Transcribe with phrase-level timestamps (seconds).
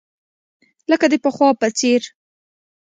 [0.91, 2.01] لکه د پخوا په څېر.